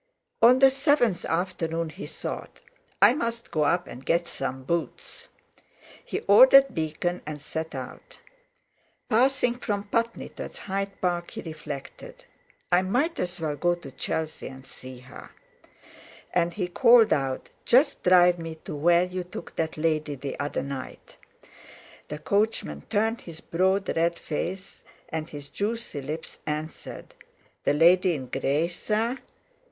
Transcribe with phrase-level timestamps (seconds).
[0.41, 2.59] On the seventh afternoon he thought:
[3.03, 5.29] "I must go up and get some boots."
[6.03, 8.17] He ordered Beacon, and set out.
[9.09, 12.25] Passing from Putney towards Hyde Park he reflected:
[12.71, 15.29] "I might as well go to Chelsea and see her."
[16.33, 20.63] And he called out: "Just drive me to where you took that lady the other
[20.63, 21.17] night."
[22.07, 27.13] The coachman turned his broad red face, and his juicy lips answered:
[27.65, 29.19] "The lady in grey, sir?"